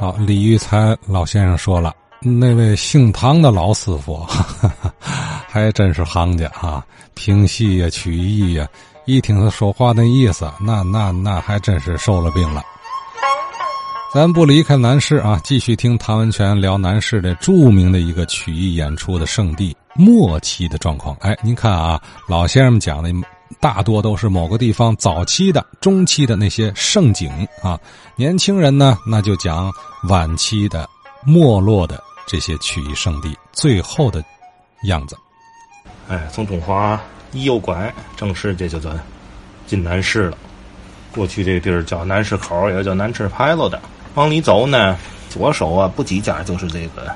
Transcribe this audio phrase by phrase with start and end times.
[0.00, 4.26] 好，李玉才老先生说了，那位姓唐的老师傅，
[5.46, 8.66] 还真是行家啊，评戏呀、曲艺呀，
[9.04, 12.62] 一听他说话那意思，那那那还真是受了病了。
[14.14, 21.14] 咱不离开南市啊，继续听唐文全聊南市的著名的一个曲艺演出的圣地末期的状况。
[21.20, 23.12] 哎，您看啊，老先生们讲的。
[23.58, 27.30] 大多都是某个地方早期的、中期的那些盛景
[27.62, 27.78] 啊，
[28.16, 29.70] 年轻人呢，那就讲
[30.08, 30.88] 晚期的、
[31.26, 34.22] 没落的这些曲艺圣地最后的
[34.84, 35.16] 样子。
[36.08, 37.00] 哎，从中华
[37.32, 38.90] 一右拐，正式这就叫
[39.66, 40.38] 进南市了。
[41.12, 43.80] 过去这个地儿叫南市口，也叫南市牌楼的。
[44.14, 44.96] 往里走呢，
[45.28, 47.14] 左手啊不几家就是这个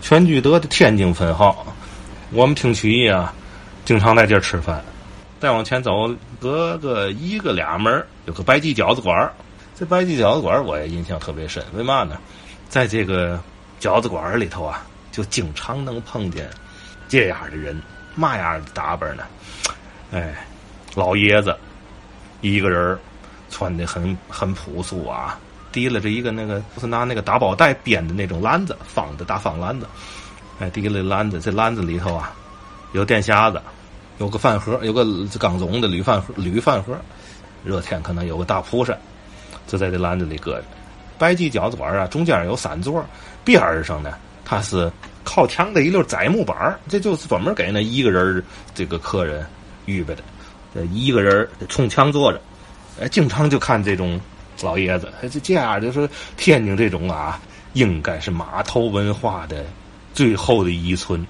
[0.00, 1.66] 全聚德的天津分号。
[2.30, 3.34] 我们听曲艺啊，
[3.84, 4.82] 经常在这儿吃饭。
[5.44, 9.30] 再往前走，隔个一个俩门有个白记饺子馆
[9.74, 12.16] 这白记饺子馆我也印象特别深，为嘛呢？
[12.70, 13.38] 在这个
[13.78, 16.48] 饺子馆里头啊，就经常能碰见
[17.10, 17.78] 这样的人，
[18.14, 19.24] 嘛样的打扮呢？
[20.12, 20.46] 哎，
[20.94, 21.54] 老爷子
[22.40, 22.98] 一个人
[23.50, 25.38] 穿的很很朴素啊，
[25.72, 29.86] 提了着一个那个不是拿那个打包袋编的那种篮子，方的大方篮子，
[30.58, 32.32] 哎，提了篮子，这篮子里头啊
[32.92, 33.60] 有电匣子。
[34.18, 35.04] 有个饭盒，有个
[35.38, 36.96] 钢种的铝饭盒，铝饭盒。
[37.64, 38.94] 热天可能有个大蒲扇，
[39.66, 40.64] 就在这篮子里搁着。
[41.16, 43.02] 白记饺子馆啊，中间有三座，
[43.42, 44.92] 边上呢，它是
[45.24, 49.46] 靠墙的一溜窄木板这就是专门给那一个人这个客人
[49.86, 50.22] 预备的。
[50.92, 52.40] 一个人冲墙坐着，
[53.00, 54.20] 哎，经常就看这种
[54.60, 56.06] 老爷子，这这样就是
[56.36, 57.40] 天津这种啊，
[57.72, 59.64] 应该是码头文化的
[60.12, 61.26] 最后的遗存。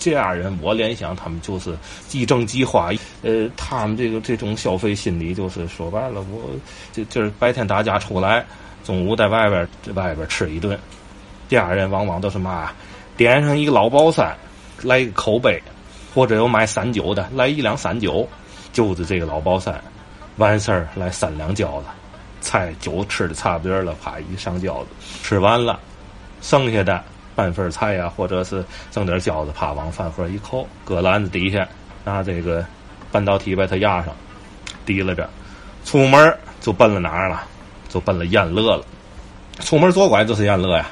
[0.00, 1.76] 这样人，我联想他们就是
[2.08, 2.90] 即挣即花。
[3.22, 6.50] 呃，他们这个这种消费心理，就是说白了，我
[6.90, 8.44] 就就是白天大家出来，
[8.82, 10.76] 中午在外边在外边吃一顿。
[11.50, 12.72] 这样人往往都是嘛，
[13.16, 14.34] 点上一个老包山，
[14.82, 15.62] 来一个口杯，
[16.14, 18.26] 或者有买散酒的，来一两散酒，
[18.72, 19.78] 就是这个老包山，
[20.36, 21.86] 完事儿来三两饺子，
[22.40, 24.86] 菜酒吃的差不多了，啪一上饺子，
[25.22, 25.78] 吃完了，
[26.40, 27.04] 剩下的。
[27.34, 31.66] 半份菜呀，或者是剩点饺子，啪往饭盒一扣，搁篮子底下，
[32.04, 32.64] 拿这个
[33.12, 34.14] 半导体把它压上，
[34.84, 35.28] 提拉着，
[35.84, 37.42] 出门就奔了哪儿了？
[37.88, 38.84] 就奔了燕乐了。
[39.60, 40.86] 出门左拐就是燕乐呀，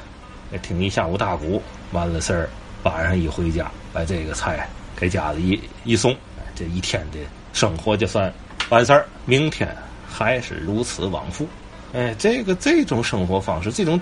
[0.61, 1.61] 听一下午大鼓，
[1.91, 2.49] 完了事儿，
[2.83, 6.15] 晚上一回家，把这个菜给家里一一送，
[6.55, 7.19] 这一天的
[7.53, 8.31] 生活就算
[8.69, 9.05] 完事儿。
[9.25, 9.73] 明天
[10.07, 11.47] 还是如此往复。
[11.91, 13.99] 哎，这个这种生活方式，这种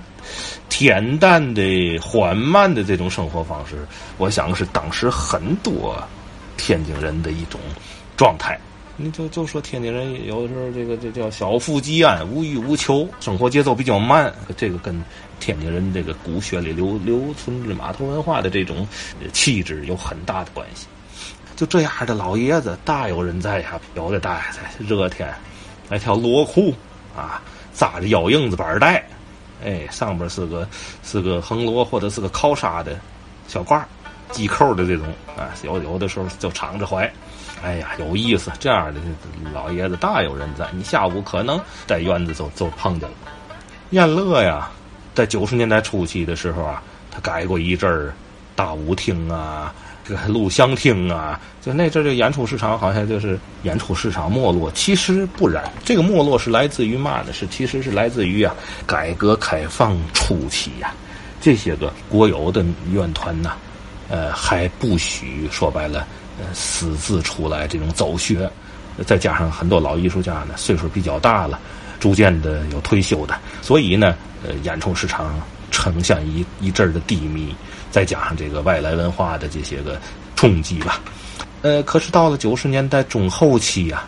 [0.70, 3.88] 恬淡的、缓慢的这种生活方式，
[4.18, 5.98] 我想是当时很多
[6.58, 7.60] 天津人的一种
[8.18, 8.60] 状态。
[8.98, 15.02] 你就就说天津人有的时候这个这叫小富即安、无欲无求，生活节奏比较慢，这个跟
[15.40, 18.86] 天津人这个骨血里留留存着码头文化的这种
[19.32, 20.88] 气质有很大的关系。
[21.56, 25.34] 就这样的老爷子大有人在呀，有的大爷在热天
[25.90, 26.74] 来条罗裤
[27.16, 27.42] 啊。
[27.78, 29.08] 扎着腰硬子板带，
[29.64, 30.68] 哎，上边是个
[31.04, 33.00] 是个横罗或者是个靠纱的
[33.48, 33.84] 小褂，
[34.32, 35.06] 系扣的这种
[35.38, 37.10] 啊，有有的时候就敞着怀，
[37.62, 38.52] 哎呀，有意思。
[38.60, 39.00] 这样的
[39.54, 43.16] 老爷子大有人在，你下午可能在院子就就碰见了。
[43.92, 44.72] 燕乐呀，
[45.14, 48.12] 在九十年代初期的时候啊，他改过一阵儿
[48.56, 49.72] 大舞厅啊。
[50.08, 54.72] 这个录像厅啊，就那阵儿，这演出市场好像就是演出市场没落。
[54.72, 57.34] 其实不然，这个没落是来自于嘛呢？
[57.34, 60.94] 是其实是来自于啊，改革开放初期呀，
[61.42, 62.64] 这些个国有的
[62.94, 63.52] 院团呐，
[64.08, 66.08] 呃，还不许说白了，
[66.40, 68.50] 呃，私自出来这种走穴，
[69.06, 71.60] 再加上很多老艺术家呢，岁数比较大了，
[72.00, 74.16] 逐渐的有退休的，所以呢，
[74.48, 75.38] 呃，演出市场
[75.78, 77.54] 呈现一一阵儿的低迷。
[77.92, 80.00] 再加上这个外来文化的这些个
[80.36, 81.00] 冲击吧，
[81.62, 84.04] 呃，可是到了九十年代中后期呀，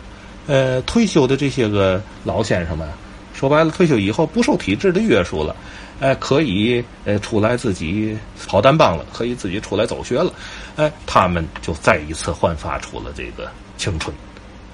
[0.46, 2.86] 呃，退休的这些个老先生们，
[3.34, 5.56] 说白了，退休以后不受体制的约束了，
[5.98, 8.16] 哎，可以呃出来自己
[8.46, 10.32] 跑单帮了，可以自己出来走穴了，
[10.76, 14.14] 哎，他们就再一次焕发出了这个青春。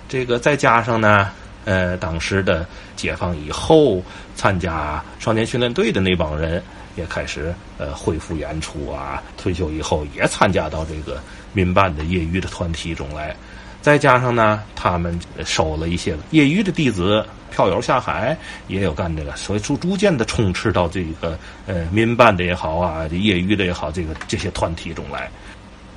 [0.09, 1.31] 这个再加上呢，
[1.65, 2.67] 呃，当时的
[2.97, 4.03] 解放以后
[4.35, 6.63] 参加少年训练队的那帮人。
[6.97, 11.21] 也开始呃恢复演出啊，退休以后也参加到这个
[11.53, 13.37] 民办的业余的团体中来，
[13.83, 25.31] 再加上呢，他们收了一些业余的弟子票友下海，也有干这个，所以逐逐渐的充斥到这个呃民办的也好啊，业余的也好，这个这些团体中来，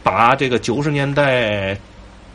[0.03, 1.77] 把这个九十年代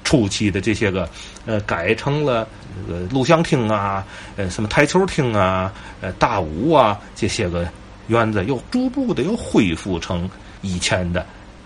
[0.05, 1.09] 初期的这些个
[1.47, 2.49] 呃改成了
[2.87, 4.05] 这个录像厅啊，
[4.37, 7.69] 呃什么台球厅啊，呃大舞啊这些个。
[8.09, 10.29] 院子又逐步的又恢复成
[10.63, 11.25] 以前的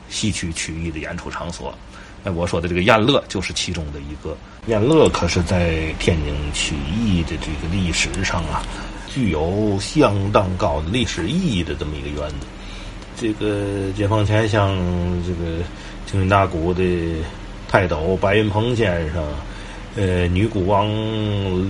[0.09, 1.75] 戏曲曲艺的演出场所。
[2.25, 4.37] 哎，我说的这个宴乐就是其中的一个。
[4.67, 8.63] 宴乐可是在天津曲艺的这个历史上啊，
[9.09, 12.47] 具有相当高的历史意义的这么一个园子。
[13.17, 14.77] 这个解放前，像
[15.25, 15.63] 这个
[16.07, 16.83] 京韵大鼓的
[17.69, 19.25] 泰斗白云鹏先生，
[19.97, 20.89] 呃，女鼓王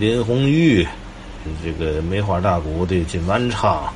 [0.00, 0.87] 林红玉，
[1.62, 3.93] 这个梅花大鼓的金万昌，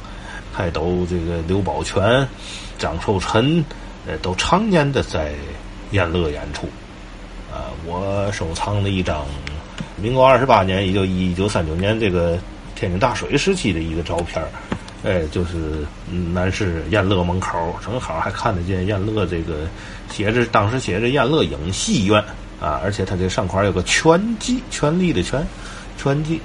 [0.53, 2.27] 泰斗这个刘宝全、
[2.79, 3.65] 张寿臣，
[4.07, 5.33] 呃，都常年的在。
[5.93, 6.67] 宴乐演出，
[7.53, 9.27] 啊，我收藏了一张
[10.01, 12.39] 民国二十八年，也就一九三九年这个
[12.75, 14.43] 天津大水时期的一个照片
[15.05, 15.85] 哎，就是
[16.33, 19.67] 南市燕乐门口，正好还看得见燕乐这个
[20.11, 22.19] 写着，当时写着燕乐影戏院
[22.59, 25.47] 啊，而且它这上块有个全记，权力的权，
[25.99, 26.41] 全记，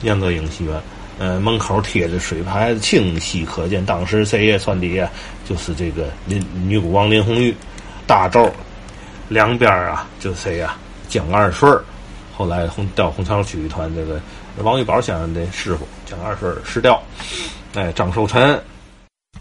[0.00, 0.80] 燕乐影戏院，
[1.18, 5.10] 呃，门口贴着水牌子，清晰可见，当时谁也算的呀
[5.44, 7.54] 就是这个林女鼓王林红玉，
[8.06, 8.52] 大咒。
[9.28, 10.74] 两边啊，就谁呀？
[11.08, 11.70] 江二顺
[12.34, 14.20] 后来红调红桥曲艺团这个
[14.58, 17.02] 王玉宝先生的师傅江二顺师调，
[17.74, 18.58] 哎，张寿臣。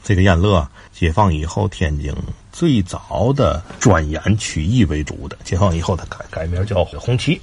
[0.04, 2.14] 这个燕乐，解放以后天津
[2.52, 5.38] 最早的专演曲艺为主的。
[5.44, 7.40] 解放以后，他改改名叫红旗。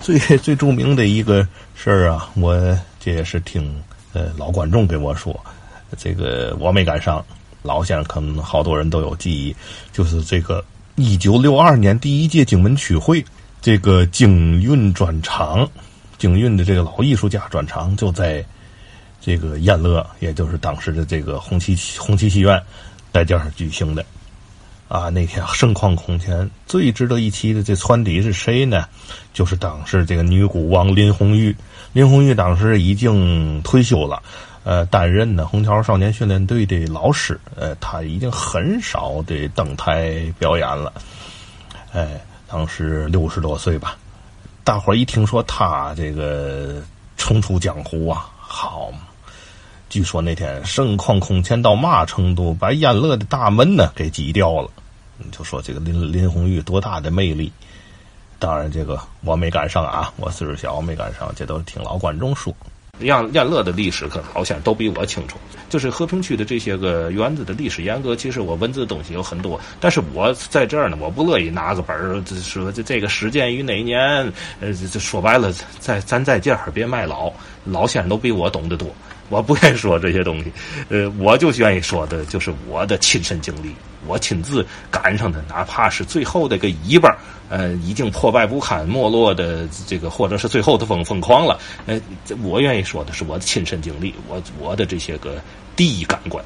[0.00, 2.54] 最最著名的一个事儿啊，我
[3.00, 5.38] 这也是听呃老观众给我说，
[5.96, 7.24] 这个我没赶上，
[7.62, 9.54] 老先生可能好多人都有记忆，
[9.92, 10.64] 就是这个。
[11.00, 13.24] 一九六二年第一届京门曲会，
[13.60, 15.64] 这个京韵专场，
[16.18, 18.44] 京韵的这个老艺术家专场就在
[19.20, 22.60] 这个燕乐，也就是当时的这个红旗红旗戏院
[23.12, 24.04] 在这儿举行的。
[24.88, 28.86] 啊，那天盛况空前，最值得一提的这传底是谁呢？
[29.32, 31.54] 就是当时这个女鼓王林红玉。
[31.92, 34.22] 林红玉当时已经退休了。
[34.64, 40.92] 呃，担任呢虹桥少年训练队的老师，呃，他已经很少的登台表演了，
[41.94, 43.96] 哎，当时六十多岁吧。
[44.64, 46.82] 大伙儿一听说他这个
[47.16, 49.07] 重出江湖啊，好嘛，
[49.88, 54.68] 据说那天盛况空前到嘛程度，把宴乐的大门呢给挤掉了。
[55.32, 57.50] 就说这个林林红玉多大的魅力，
[58.38, 62.54] 当然这个我没赶上啊，我岁数小没赶上，这都是听老观众说。
[63.00, 65.38] 宴宴乐的历史，可能好像都比我清楚。
[65.68, 74.00] 就是和平区的这些个园子的历史沿革，其实我文字东西有很多，但是我在这儿呢，我不乐意拿个本儿说这这个始建于哪年。
[74.60, 77.32] 呃，这说白了，在咱在这儿别卖老，
[77.64, 78.88] 老先生都比我懂得多。
[79.28, 80.52] 我不愿意说这些东西，
[80.88, 83.74] 呃，我就愿意说的就是我的亲身经历，
[84.06, 87.14] 我亲自赶上的，哪怕是最后的个尾巴，
[87.48, 92.00] 呃，已经破败不堪、没落的这个，或者是最后的疯疯狂了，呃，
[92.42, 95.36] 我愿意说的是我的亲身经历，我我的这些个
[95.76, 96.44] 第一感官。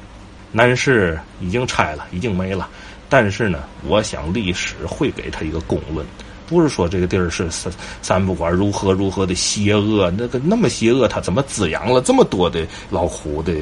[0.51, 2.69] 南市已经拆了，已经没了，
[3.09, 6.05] 但是呢，我想历史会给他一个公论。
[6.45, 13.53] 不是说这个地儿是三三不管如何如何的邪恶，那个那么邪恶，他怎么滋养了这么多的老苦的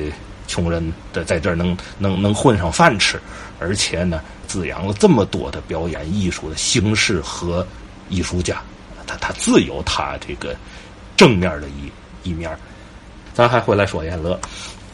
[0.47, 3.19] 穷人的在这儿能能能混上饭吃，
[3.59, 7.65] 而且呢，滋养了这么多的表演艺术的形式和
[8.09, 8.61] 艺术家，
[9.05, 10.55] 他他自有他这个
[11.15, 12.49] 正面的一一面。
[13.33, 14.39] 咱还回来说燕乐，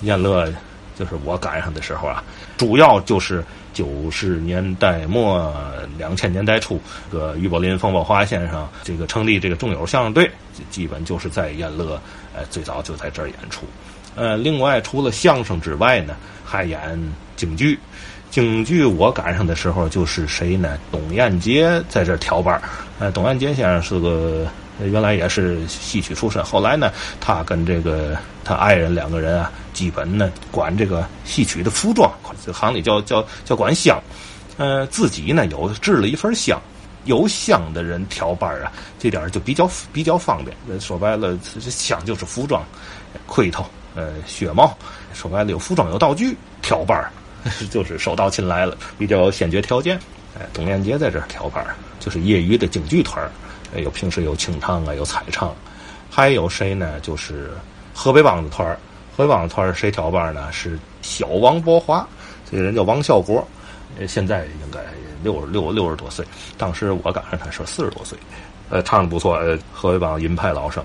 [0.01, 0.47] 燕乐
[0.99, 2.23] 就是我赶上的时候啊，
[2.57, 3.43] 主要就是。
[3.77, 5.53] 九十年代末、
[5.99, 6.81] 两千年代初，
[7.11, 10.27] 这个于柏林、冯宝华先生这个成立这个众友相声队，
[10.71, 12.01] 基本就是在燕乐，
[12.35, 13.67] 呃，最早就在这儿演出。
[14.15, 16.99] 呃，另外除了相声之外呢，还演
[17.35, 17.77] 京剧。
[18.31, 20.75] 京剧我赶上的时候就是谁呢？
[20.91, 22.61] 董彦杰在这儿调班儿。
[22.97, 24.47] 呃，董彦杰先生是个。
[24.79, 32.11] 原来也是戏曲出身，后来呢，他跟这个他爱人两个人啊，基本呢管这个戏曲的服装，
[32.53, 34.01] 行里叫叫叫管香，
[34.57, 36.61] 呃，自己呢有制了一份香，
[37.05, 40.79] 有香的人调班啊，这点就比较比较方便。
[40.79, 42.63] 说白了，这香就是服装，
[43.25, 43.65] 盔头，
[43.95, 44.77] 呃，靴帽，
[45.13, 47.03] 说白了有服装有道具，调班
[47.71, 49.97] 就是手到擒来了，比较有先决条件。
[50.39, 51.65] 哎，董连杰在这调班
[51.99, 53.27] 就是业余的京剧团
[53.75, 55.53] 有平时有清唱啊，有彩唱，
[56.09, 56.99] 还有谁呢？
[57.01, 57.51] 就是
[57.93, 58.79] 河北梆子团儿。
[59.15, 60.51] 河北梆子团儿谁挑班呢？
[60.51, 62.07] 是小王伯华，
[62.49, 63.45] 这个人叫王孝国，
[63.99, 64.79] 呃，现在应该
[65.23, 66.25] 六六六十多岁。
[66.57, 68.17] 当时我赶上他是四十多岁，
[68.69, 69.35] 呃，唱的不错。
[69.35, 70.83] 呃，河北梆子银派老生。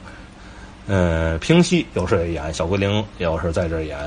[0.86, 3.98] 呃，评戏有时也演，小桂玲有时在这儿演。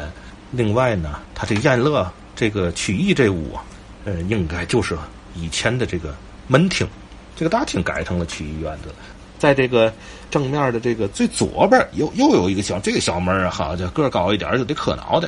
[0.51, 3.63] 另外呢，他这宴乐这个曲艺这屋啊，
[4.05, 4.98] 呃，应该就是
[5.36, 6.13] 以前的这个
[6.48, 6.88] 门厅。
[7.35, 8.93] 这个大厅改成了区医院的，
[9.37, 9.93] 在这个
[10.31, 15.27] 正面的这个最左边又又有一个小这个小门啊，好，这个高一点就得磕脑袋。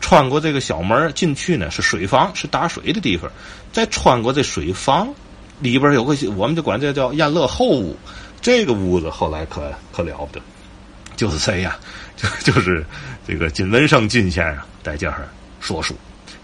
[0.00, 3.28] 穿过这个小门进去呢，是水房，是打水的地方。
[3.72, 5.12] 再穿过这水房，
[5.58, 7.96] 里边有个，我们就管这叫燕乐后屋。
[8.40, 10.40] 这个屋子后来可可了不得，
[11.16, 11.76] 就是谁呀？
[12.16, 12.84] 就 就是
[13.26, 15.96] 这个金文生金先生在这儿说书，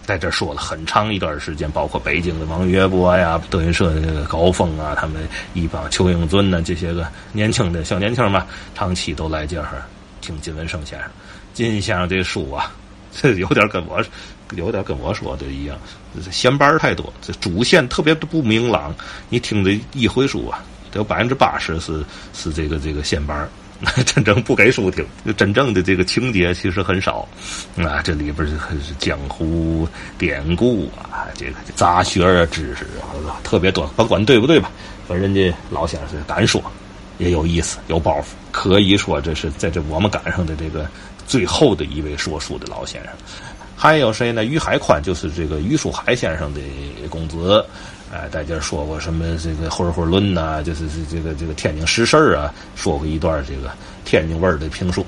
[0.07, 9.83] 在这说了很长一段时间，包括北京的王岳波呀、德云社的这个高峰啊，他们一帮邱英尊呢这些个年轻的小年轻嘛，长期都来这儿
[10.21, 11.09] 听金文胜先生。
[11.55, 12.71] 金先生这书啊，
[13.13, 14.05] 这有点跟我
[14.53, 15.77] 有点跟我说的一样，
[16.31, 18.95] 闲班太多，这主线特别不明朗。
[19.31, 23.49] 你听这一回书啊，得有百分之八十是是这个这个闲班
[24.07, 25.05] 真正不给书听，
[25.37, 27.27] 真正的这个情节其实很少。
[27.77, 28.57] 啊，这里边是
[28.99, 34.71] 江湖典故啊，这个杂学啊知识啊特别多，甭管对不对吧，
[35.07, 36.63] 反正人家老先生敢说，
[37.19, 40.89] 也有意思，有包袱，可以说这是在这我们赶上的这个
[41.27, 43.13] 最后的一位说书的老先生。
[43.77, 44.45] 还有谁呢？
[44.45, 46.61] 于海宽就是这个于树海先生的
[47.11, 47.63] 公子。
[48.15, 53.73] 哎，大家说过什么这个《会会论》呐，就是这个这个天津实事啊，说过一段这个
[54.05, 55.05] 天津味儿的评书。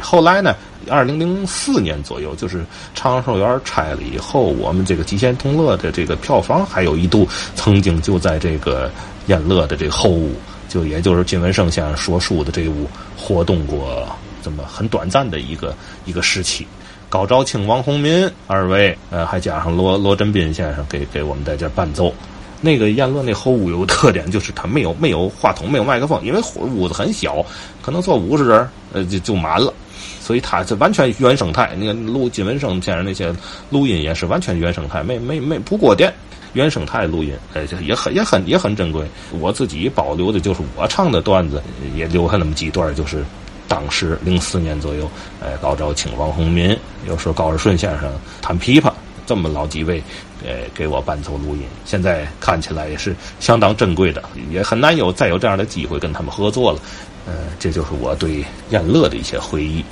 [0.00, 0.54] 后来呢，
[0.88, 8.88] 二零零四年左右，就是长寿园拆了以后，我们这个极限同乐的这个票房还有一度曾经就在这个
[9.26, 10.32] 燕乐的这个后屋，
[10.68, 12.86] 就也就是金文生先生说书的这屋
[13.16, 14.06] 活动过
[14.40, 15.74] 这么很短暂的一个
[16.04, 16.64] 一个时期。
[17.08, 22.14] 高兆庆、王洪民二位，呃，还加上罗罗振斌先生给给我们在这伴奏。
[22.60, 27.44] 那个燕乐那后屋有个特点，就是它没有没有话筒，没有麦克风，因为屋子很小，
[27.82, 29.72] 可能坐五十人，呃，就就满了，
[30.20, 31.76] 所以它这完全原生态。
[31.78, 33.32] 那个录金文生先生那些
[33.70, 36.12] 录音也是完全原生态，没没没不过电，
[36.54, 39.06] 原生态录音，呃，也很也很也很珍贵。
[39.38, 41.62] 我自己保留的就是我唱的段子，
[41.94, 43.22] 也留下那么几段，就是
[43.68, 45.08] 当时零四年左右，
[45.40, 48.10] 呃，高兆清、王洪民，有时候高尔顺先生
[48.40, 48.90] 弹琵琶。
[49.26, 50.02] 这么老几位，
[50.44, 56.80] 呃，给我伴奏录音，现在看起来也是相当珍贵的，也很难有再有这样的机会跟他们合作了。
[57.26, 59.84] 呃，这就是我对燕乐的一些回忆。